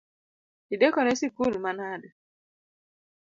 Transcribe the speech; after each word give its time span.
Idekone 0.73 1.11
sikul 1.19 1.53
manade? 1.63 2.09